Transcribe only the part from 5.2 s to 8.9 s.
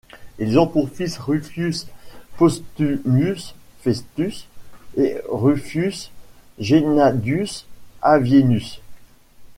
Rufius Gennadius Avienus.